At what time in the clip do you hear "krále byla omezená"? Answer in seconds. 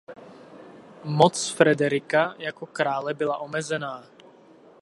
2.65-4.03